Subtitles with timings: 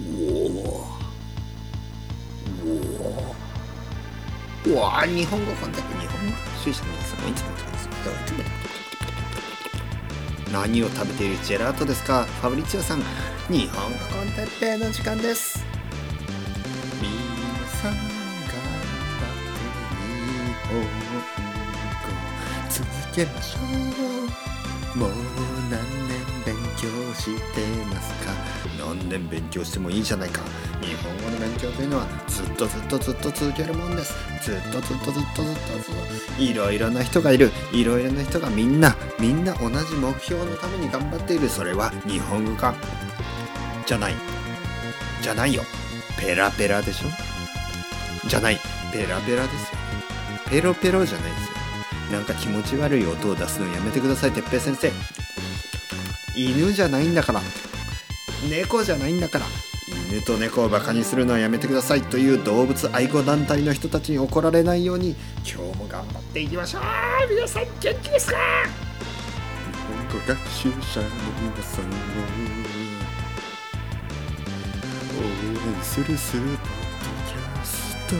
[0.00, 0.02] お
[4.70, 7.50] おわ日本語コンテッペ日本語主義者の皆さんいつも
[10.52, 13.02] 何を食べているジェラートですかファブリチオさん
[13.48, 15.62] 日本語コンテッペの時間です
[17.00, 17.10] 皆
[17.68, 18.10] さん頑張っ
[19.44, 19.50] て
[20.26, 20.86] 日本語
[22.70, 23.62] 続けましょう。
[24.98, 25.10] もう
[25.70, 27.60] 何年勉強して
[27.94, 28.32] ますか？
[28.94, 30.40] 何年勉強してもいいじゃないか。
[30.80, 34.14] 日本語の勉強というのはずっとずっとずっと続けるもんです。
[34.42, 36.42] ずっとずっとずっとずっとずっと。
[36.42, 37.50] いろいろな人がいる。
[37.72, 41.48] いろいろな人がみんなみんな同じ目標のために頑張っている。
[41.48, 42.74] それは日本語か？
[43.86, 44.14] じゃない。
[45.22, 45.62] じゃないよ。
[46.18, 47.08] ペラペラでしょ？
[48.28, 48.58] じゃない。
[48.92, 49.78] ペラペラですよ。
[50.50, 52.18] ペロペロじゃないですよ。
[52.18, 54.90] なんか気持ち悪い音を出すのやめてくださいてっぺい先生。
[56.34, 57.40] 犬じゃないんだから。
[58.48, 59.46] 猫じゃないんだから。
[60.10, 66.82] 犬と猫をバカにするのはやめてくださいという動物愛護団体の人たちに怒られないように今日も頑張っていきましょう。
[67.28, 68.36] 皆さん元気ですか？
[68.36, 68.42] 日
[70.12, 71.06] 本語学習者の
[71.42, 71.88] 皆さんを
[75.18, 75.22] 応
[75.76, 76.66] 援するスーパー
[77.26, 78.14] キャスト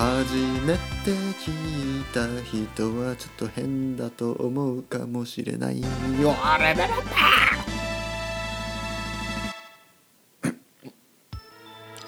[0.00, 0.34] 初
[0.64, 1.10] めて
[1.44, 6.34] 聞いた人はちょっと変だと思うかもしれないよ。
[6.42, 6.88] あれれれ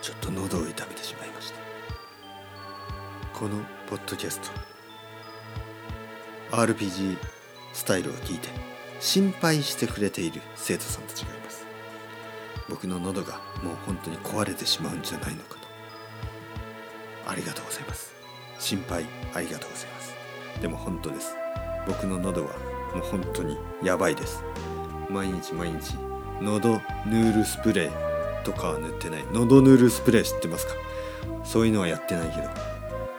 [0.00, 1.58] ちょっと喉を痛めてしまいました。
[3.36, 3.56] この
[3.88, 4.50] ポッドキャスト
[6.56, 7.18] RPG
[7.72, 8.50] スタイルを聞いて
[9.00, 11.66] 心配してくれている生徒さんたちがいます。
[12.68, 15.69] 僕の喉がもう本当に壊れてしまうんじゃないのかと。
[17.30, 18.12] ありがとうございます。
[18.58, 20.14] 心配ありがとうございます。
[20.60, 21.36] でも本当です。
[21.86, 22.48] 僕の喉は
[22.94, 24.42] もう本当にやばいです。
[25.08, 25.94] 毎日毎日
[26.40, 29.24] 喉ヌールスプレーとかは塗ってない。
[29.32, 30.74] 喉ヌールスプレー知ってますか？
[31.44, 32.48] そういうのはやってないけど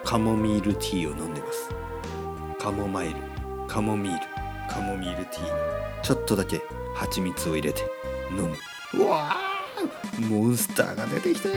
[0.03, 1.69] カモミールティーを飲んでます。
[2.59, 3.16] カモマイル
[3.67, 4.19] カモミール
[4.69, 5.50] カモミールティーに。
[6.03, 6.61] ちょっとだけ
[6.95, 7.89] 蜂蜜を入れて
[8.31, 8.55] 飲む。
[8.94, 11.55] うわーモンスターが出てきたよ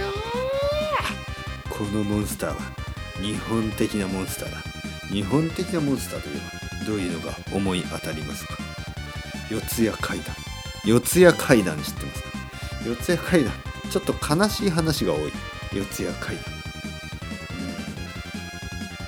[1.77, 2.57] このモンスターは
[3.21, 4.59] 日本的なモンスターだ。
[5.13, 6.51] 日本的なモンスターというのは
[6.87, 8.57] どういうのが思い当たりますか？
[9.51, 10.37] 四谷階段
[10.85, 12.29] 四谷階段知ってますか？
[12.87, 13.53] 四谷階段
[13.91, 15.33] ちょっと悲しい話が多い。
[15.73, 16.45] 四谷階段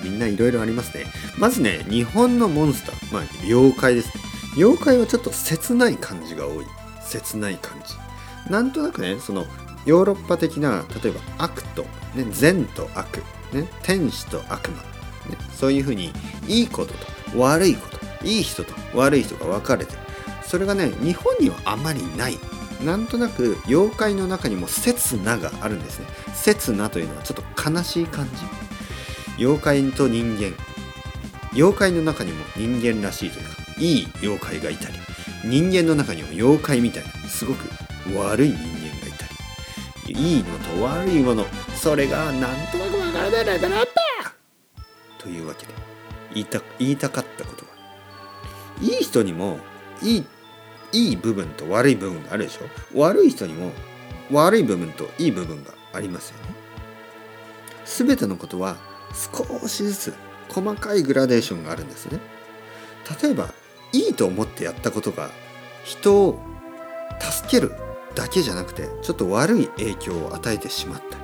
[0.03, 1.05] みんないろいろありますね。
[1.37, 3.13] まずね日本のモンスター。
[3.13, 4.23] まあ妖怪ですね。
[4.57, 6.65] 妖怪はちょっと切ない感じが多い。
[7.01, 8.51] 切ない感じ。
[8.51, 9.45] なんとなくねその
[9.87, 11.83] ヨーロッパ的な例えば悪と、
[12.13, 16.11] ね、善と悪、ね、天使と悪魔、ね、そういうふうに
[16.47, 19.93] いいことと悪いこといい人と悪い人が分かれて
[20.45, 22.37] それがね日本にはあまりない。
[22.85, 26.05] なんとなく妖怪の中にも刹那があるんですね。
[26.35, 28.29] 刹那というのはちょっと悲しい感
[29.37, 29.43] じ。
[29.43, 30.55] 妖怪と人間。
[31.53, 34.95] 妖怪の中にも人間らしいというかいい妖怪がいたり
[35.43, 37.67] 人間の中にも妖怪みたいなすごく
[38.15, 38.76] 悪い人間
[40.13, 41.45] いいのと悪いもの
[41.75, 43.85] それがなんとなくわからないレベルだっ
[44.23, 44.33] た
[45.17, 45.73] というわけで
[46.33, 47.71] 言いた言いたかったことは
[48.81, 49.59] いい人にも
[50.01, 50.25] いい
[50.93, 52.99] いい部分と悪い部分があるでしょ。
[52.99, 53.71] 悪い人にも
[54.31, 56.55] 悪い部分といい部分がありますよね。
[57.85, 58.77] 全てのことは
[59.13, 60.13] 少しずつ
[60.49, 62.19] 細かいグラデーションがあるんですね。
[63.21, 63.53] 例えば
[63.93, 65.29] いいと思ってやったことが
[65.83, 66.39] 人を
[67.19, 67.73] 助ける
[68.17, 71.17] だけじゃなくてちょっと悪い影響を与えてしまった。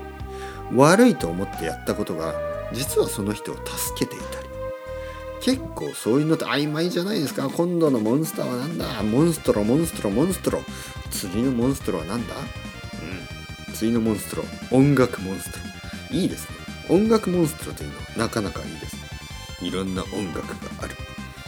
[0.71, 2.35] り悪いと思ってやったことが
[2.71, 4.47] 実はその人を助けていたり。
[5.41, 7.49] 結構そういうのって曖昧じゃないですか。
[7.49, 9.03] 今度のモンスターは何だ？
[9.03, 10.61] モンストロモンストロモンストロ。
[11.09, 12.35] 次のモンストロは何だ？
[12.35, 13.73] うん。
[13.73, 15.57] 次のモンストロ音楽モンスト
[16.11, 16.17] ロ。
[16.17, 16.55] いいですね。
[16.89, 18.95] 音楽モンストロというのはなかなかいいです。
[18.95, 20.95] ねいろんな音楽がある。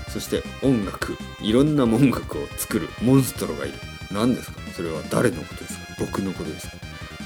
[0.09, 3.77] そして音楽いろんな音楽を作るモンストロがいる。
[4.11, 4.59] 何ですか？
[4.75, 5.85] それは誰のことですか？
[5.99, 6.77] 僕のことですか？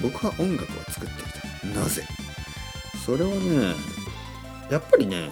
[0.01, 1.79] 僕は音楽を作ってきた。
[1.79, 2.03] なぜ？
[3.05, 3.75] それはね
[4.69, 5.31] やっぱりね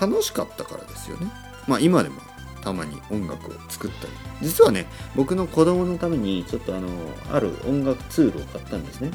[0.00, 1.30] 楽しかったからですよね。
[1.68, 2.20] まあ今でも
[2.62, 4.12] たまに音楽を作ったり。
[4.42, 6.88] 実はね僕の子供のためにちょっとあの
[7.32, 9.10] ある音楽ツールを買ったんですね、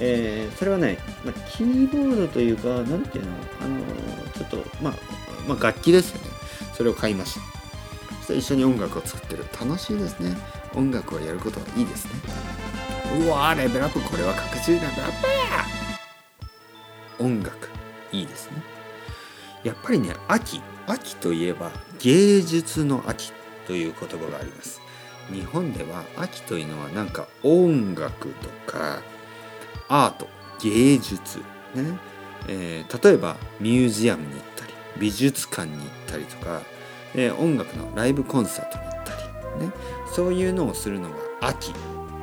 [0.00, 3.32] えー、それはね、まあ、キーボードというか何ていうの？
[3.62, 3.80] あの
[4.34, 4.94] ちょっとまあ、
[5.48, 6.30] まあ、楽器ですよね。
[6.74, 7.40] それを買いました。
[8.20, 9.44] そして一緒に音楽を作ってる。
[9.58, 10.36] 楽しいですね。
[10.74, 12.12] 音楽をやることはいいですね。
[13.24, 15.64] うわレベルアップこれは確実にレベルアップや
[17.18, 17.68] 音楽
[18.12, 18.62] いいですね。
[19.64, 21.70] やっぱりね秋秋といえば
[22.00, 23.32] 芸術の秋
[23.66, 24.80] という言葉があります。
[25.32, 29.00] 日本では秋というのはなんか音楽とか
[29.88, 30.28] アート
[30.62, 31.38] 芸術
[31.74, 31.98] ね、
[32.48, 36.62] えー、例えばミュージアムに行ったり美術館に行ったりとか、
[37.14, 38.84] えー、音楽のライブコンサートに、
[39.56, 39.70] ね、
[40.12, 41.72] そういうのをするのが秋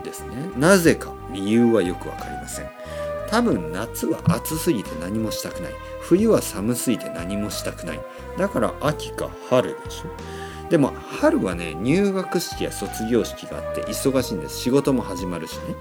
[0.03, 0.51] ですね。
[0.57, 2.69] なぜか理由はよく分かりません。
[3.29, 5.73] 多分夏は暑すぎて何もしたくない。
[6.01, 7.99] 冬は寒すぎて何もしたくない。
[8.37, 10.69] だから秋か春でしょ。
[10.69, 14.59] でも春はね入学式や卒業式があって忙しいんです。
[14.59, 15.75] 仕事も始まるしね。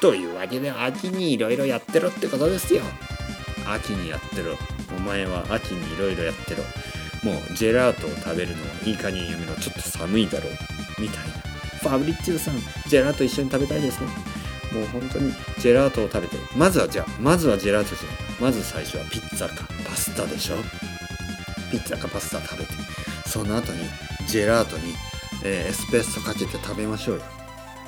[0.00, 2.82] というわけで秋にいろいろやってろってことですよ。
[3.66, 4.56] 秋にやってろ。
[4.96, 6.62] お前は秋にいろいろやってろ。
[7.22, 9.54] もうジェラートを食べるのはいい加減やめろ。
[9.54, 10.52] ちょっと寒いだろう。
[11.02, 11.32] みたいな。
[11.80, 12.54] ファブリッチューさん
[12.88, 14.06] ジェラート一緒に食べたいですね。
[14.72, 18.08] もう本当にジェラートを食べてまずはじゃあまずはジェラートじゃ
[18.40, 19.64] まず最初はピッツァか。
[19.84, 20.56] パスタでしょ。
[21.70, 22.72] ピッツァかパスタ食べて。
[23.26, 23.80] その後に
[24.28, 24.94] ジェラートに、
[25.44, 27.22] えー、エスプレッソかけて食べましょうよ。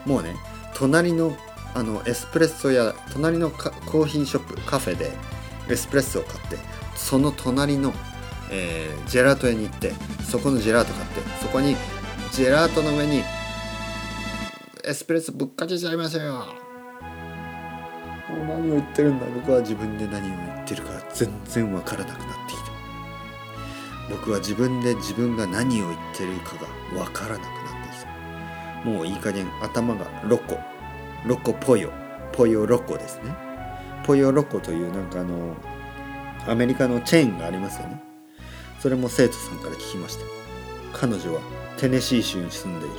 [0.04, 0.34] もうね
[0.74, 1.36] 隣の
[1.74, 5.12] あのエスプレッソや隣のコーヒーショップカフェで
[5.68, 6.56] エスプレッソを買って
[6.94, 7.92] その隣の、
[8.50, 11.74] えー、ジェラート屋に行ってそこのジェラート買ってそこに
[12.34, 13.22] ジェラートの上に
[14.82, 16.44] エスプレッソぶっかけちゃいましょうよ
[18.48, 22.72] 何を言ってるんだ僕は自分で何を言ってるか全然わからなくなってきた。
[24.10, 26.56] 僕は自分で自分が何を言ってるか
[26.92, 27.50] がわからなくなっ
[27.88, 28.04] てき
[28.82, 28.90] た。
[28.90, 30.58] もういい加減頭がロコ。
[31.24, 31.92] ロコポヨ。
[32.32, 33.32] ポヨロコですね。
[34.04, 35.54] ポヨロコというなんかあの
[36.48, 38.02] アメリカのチェーンがありますよね。
[38.80, 40.24] それも生徒さんから聞きました。
[40.98, 42.96] 彼女はテネシー州に住んでいる。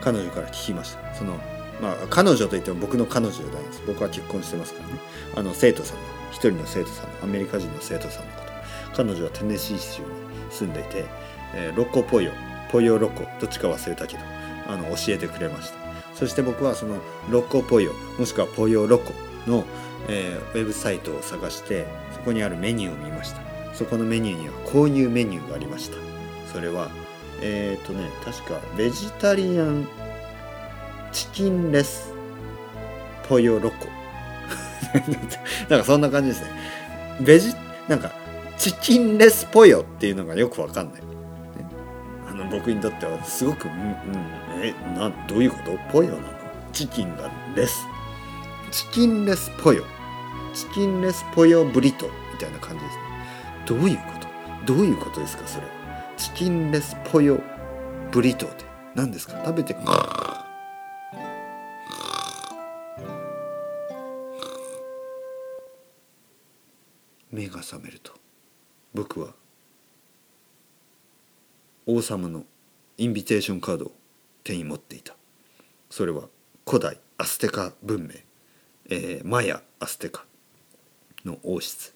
[0.00, 1.14] 彼女から聞きました。
[1.14, 1.38] その
[1.80, 3.82] まあ彼女といっても僕の彼女じゃないです。
[3.86, 5.00] 僕は結婚してますからね。
[5.36, 8.46] あの生徒さんの一人の生徒さんのアメリカ人の生徒さんのこと。
[8.96, 10.08] 彼女はテネシー州に
[10.50, 11.04] 住んでいて、
[11.54, 12.32] えー、ロコポヨ。
[12.70, 13.26] ポヨロコ。
[13.40, 14.22] どっちか忘れたけど
[14.68, 15.78] あの教えてくれました。
[16.14, 16.98] そして僕はその
[17.30, 17.92] ロコポヨ。
[18.18, 19.12] もしくはポヨロコ。
[19.46, 19.64] の、
[20.08, 23.40] えー、ウェブサイトを探してそこにあるメニューを見ました。
[23.74, 25.96] そこのメニューにはこういうメニューがありました。
[26.52, 26.90] それは
[27.42, 29.88] えっ、ー、とね確かベジタリアン
[31.12, 32.12] チキンレス
[33.28, 33.86] ポヨロコ
[35.68, 36.50] なんかそんな感じですね。
[37.20, 37.54] ベジ
[37.88, 38.12] なんか
[38.56, 41.02] チキンレスポヨっていうのがよくわかんない、
[42.28, 43.94] あの僕にとってはすごくうんうん
[44.62, 45.76] えなどういうこと？
[45.92, 46.22] ポヨなの？
[46.72, 47.84] チキンがレス
[48.70, 49.82] チキンレスポヨ
[50.54, 52.98] チキンレスポヨブリトみたいな感じです
[53.66, 54.02] どういうこ
[54.66, 54.74] と？
[54.74, 55.66] どういうことですかそれ？
[56.16, 57.38] チキンレスポヨ
[58.10, 58.64] ブリトーって
[58.94, 59.38] 何ですか？
[59.44, 59.76] 食べて
[67.30, 68.12] 目が覚めると
[68.94, 69.34] 僕は
[71.84, 72.44] 王様の
[72.96, 73.92] インビテーションカードを
[74.42, 75.14] 手に持っていた。
[75.90, 76.22] それは
[76.66, 78.14] 古代アステカ文明、
[78.88, 80.24] えー、マヤアステカ
[81.26, 81.94] の王室。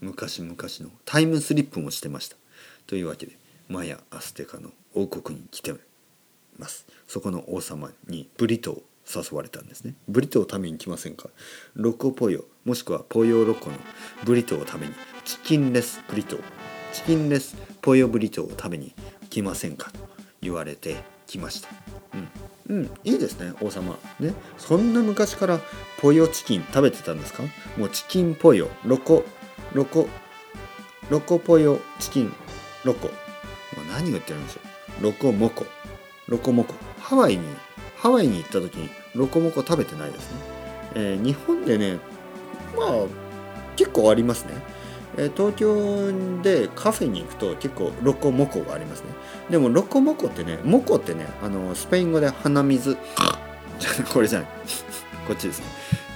[0.00, 2.36] 昔々のタイムスリップもしてました。
[2.86, 3.36] というわけで
[3.68, 5.74] マヤ・アステカの王国に来て
[6.58, 6.86] ます。
[7.06, 9.94] そこの王様にブリトを誘われたんですね。
[10.08, 11.28] ブリトを食べに来ませんか？
[11.74, 13.76] ロコポヨもしくはポヨロコの
[14.24, 16.38] ブリトを食べにチキンレスブリト
[16.92, 18.92] チキンレスポヨブリトを食べに
[19.30, 19.90] 来ませんか？
[19.90, 19.98] と
[20.40, 20.96] 言われて
[21.26, 21.68] きました。
[22.68, 23.98] うん、うん、いいですね王様。
[24.18, 24.34] ね。
[24.58, 25.60] そんな昔から
[26.00, 27.42] ポヨチキン食べてたんですか？
[27.76, 29.24] もうチキンポヨロコ
[29.72, 30.08] ロコ
[31.10, 32.32] ロコポヨチキン
[32.84, 33.10] ロコ。
[33.96, 34.60] 何を言ってるんでしょ
[35.00, 35.04] う？
[35.04, 35.64] ロコモコ。
[36.28, 36.74] ロコモコ。
[37.00, 37.44] ハワイに
[37.96, 40.38] ハワイに行った時にロコモコ食べてないですね、
[40.96, 41.98] えー、日本でね
[42.76, 43.06] まあ
[43.76, 44.52] 結構ありますね、
[45.16, 49.08] えー、東京でカフェに行くと結構ロコモコがありますね。
[49.50, 52.98] でもロコモコってね moco ってねあのスペイン語で鼻水。
[54.12, 54.48] これじゃない。
[55.26, 55.66] こっちですね、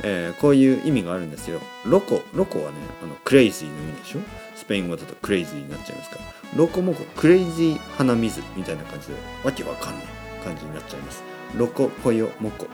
[0.02, 1.60] えー、こういう意味があるんですよ。
[1.84, 4.20] loco loco はねあのクレイジーの意味でしょ？
[4.56, 6.16] スペイン語だとクレイジーになっちゃいますか？
[6.16, 6.24] ら
[6.56, 9.14] ロコモコクレイジー鼻水みたいな感じで
[9.44, 10.04] わけわかんない
[10.44, 11.22] 感じになっちゃいます。
[11.56, 12.66] loco pollo moco。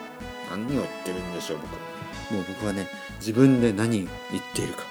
[0.51, 1.79] 何を言ってるんでしょう僕は。
[2.31, 4.09] もう僕はね自分で何言っ
[4.55, 4.85] ているか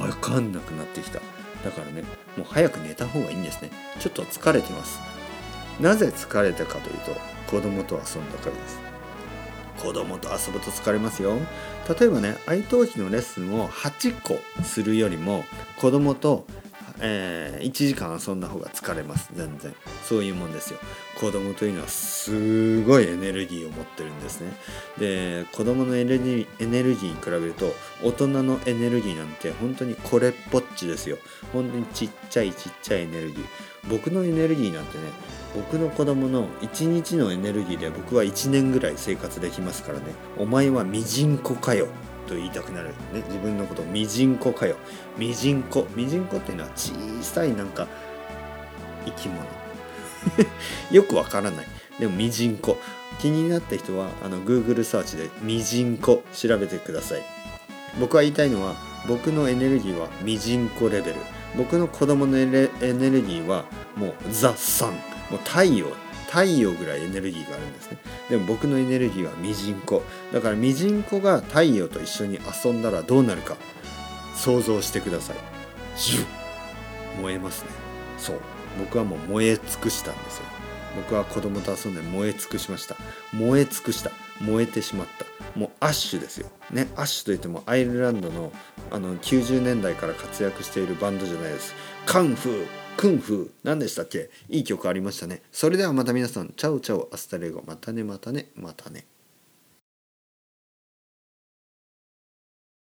[0.00, 1.20] わかんなくなってきた。
[1.64, 2.02] だからね
[2.36, 3.70] もう早く寝た方がいいんですね。
[4.00, 5.00] ちょっと疲れてます。
[5.80, 7.16] なぜ疲れたかというと
[7.50, 8.78] 子供と遊んだからです。
[9.78, 11.34] 子供と遊ぶと疲れますよ。
[11.98, 15.44] 例えばね愛登記のレッスンを8個するよりも
[15.76, 16.46] 子供と
[17.00, 19.30] えー、1時間遊んだ方が疲れます。
[19.34, 19.74] 全然。
[20.04, 20.78] そういうもんですよ。
[21.20, 24.52] 子供というのはすごいエネルギーを持ってるんですね。
[24.98, 31.18] で子供のエネルギーエネルギーに比べると大人のエネルギーなんて本当にこれっぽっちですよ。
[31.52, 33.44] 本当にちっちゃいちっちゃいエネルギー。
[33.90, 35.04] 僕のエネルギーなんてね
[35.56, 40.04] 僕の子供の1日のエネルギーで僕は1年ぐらい生活できますからね。
[40.36, 41.88] お前はミジンコかよ。
[42.28, 43.22] と言いたくなるね。
[43.26, 44.76] 自分のことをミジンコかよ。
[45.16, 45.86] ミジンコ。
[45.96, 47.88] ミジンコっていうのは小さいなんか
[49.06, 49.40] 生き物。
[50.92, 51.66] よくわからない。
[51.98, 52.76] でもミジンコ。
[53.18, 57.22] 気になった人はあの Google サーチでミジンコ調べてください。
[57.98, 58.74] 僕は言いたいのは
[59.08, 61.16] 僕のエネルギーはミジンコレベル。
[61.56, 62.68] 僕の子供のエネル
[63.22, 65.15] ギーはもうザ・サン。
[65.30, 65.88] もう太陽
[66.26, 67.98] 太陽ぐらいエネルギーがあるんですね。
[68.28, 70.02] でも僕のエネルギーはミジンコ。
[70.32, 73.56] だからミジンコが太陽と一緒に遊んだらどうなるか
[74.34, 75.36] 想像してください。
[75.96, 76.26] ジュ
[77.22, 77.70] 燃えますね。
[78.18, 78.40] そう。
[78.78, 80.44] 僕はもう燃え尽くしたんですよ。
[80.96, 82.96] 僕は子供と遊んで燃え尽くしました。
[83.32, 84.10] 燃え尽くした。
[84.40, 85.26] 燃えてしまった。
[85.58, 86.48] もう ash ですよ。
[86.70, 86.88] ね。
[86.96, 88.52] ash といってもアイルランドの
[88.90, 91.74] あの90年代から活躍しているバンドじゃないです。
[92.04, 92.85] カンフー。
[92.96, 93.44] クンフ。
[93.44, 94.30] ー何でしたっけ？
[94.48, 95.42] いい曲ありましたね。
[95.52, 96.52] それではまた皆さん。
[96.56, 97.08] Chao chao。
[97.12, 97.62] Hasta luego。
[97.66, 99.04] またねまたねまたね。